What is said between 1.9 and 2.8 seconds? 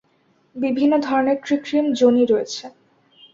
যোনি রয়েছে।